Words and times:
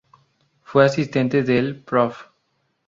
Fue 0.63 0.83
Asistente 0.83 1.43
del 1.43 1.83
Prof. 1.83 2.23